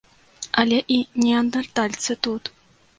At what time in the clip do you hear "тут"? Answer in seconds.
2.29-2.43